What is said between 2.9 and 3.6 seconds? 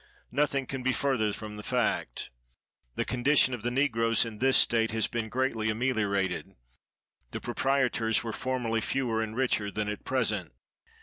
The condition